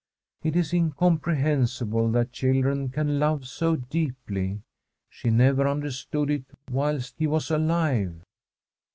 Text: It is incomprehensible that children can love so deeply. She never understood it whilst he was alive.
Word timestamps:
It 0.41 0.55
is 0.55 0.73
incomprehensible 0.73 2.09
that 2.13 2.31
children 2.31 2.89
can 2.89 3.19
love 3.19 3.45
so 3.45 3.75
deeply. 3.75 4.63
She 5.11 5.29
never 5.29 5.67
understood 5.67 6.31
it 6.31 6.45
whilst 6.71 7.13
he 7.19 7.27
was 7.27 7.51
alive. 7.51 8.19